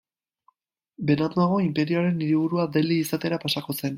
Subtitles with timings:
[1.09, 3.89] Beranduago, inperioaren hiriburua Delhi izatera pasako zen.